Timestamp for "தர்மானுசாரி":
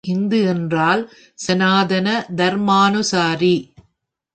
2.35-3.55